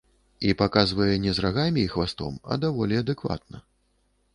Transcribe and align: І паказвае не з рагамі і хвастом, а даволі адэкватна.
І 0.47 0.53
паказвае 0.61 1.17
не 1.27 1.35
з 1.39 1.45
рагамі 1.47 1.85
і 1.85 1.93
хвастом, 1.95 2.43
а 2.53 2.61
даволі 2.67 3.03
адэкватна. 3.05 3.67